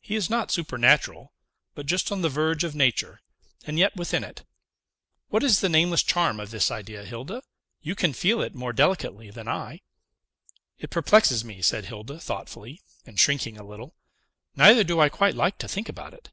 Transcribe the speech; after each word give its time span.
He 0.00 0.14
is 0.14 0.30
not 0.30 0.52
supernatural, 0.52 1.32
but 1.74 1.86
just 1.86 2.12
on 2.12 2.22
the 2.22 2.28
verge 2.28 2.62
of 2.62 2.76
nature, 2.76 3.20
and 3.64 3.80
yet 3.80 3.96
within 3.96 4.22
it. 4.22 4.44
What 5.28 5.42
is 5.42 5.58
the 5.58 5.68
nameless 5.68 6.04
charm 6.04 6.38
of 6.38 6.52
this 6.52 6.70
idea, 6.70 7.04
Hilda? 7.04 7.42
You 7.82 7.96
can 7.96 8.12
feel 8.12 8.40
it 8.42 8.54
more 8.54 8.72
delicately 8.72 9.28
than 9.28 9.48
I." 9.48 9.80
"It 10.78 10.90
perplexes 10.90 11.44
me," 11.44 11.62
said 11.62 11.86
Hilda 11.86 12.20
thoughtfully, 12.20 12.80
and 13.04 13.18
shrinking 13.18 13.58
a 13.58 13.66
little; 13.66 13.96
"neither 14.54 14.84
do 14.84 15.00
I 15.00 15.08
quite 15.08 15.34
like 15.34 15.58
to 15.58 15.66
think 15.66 15.88
about 15.88 16.14
it." 16.14 16.30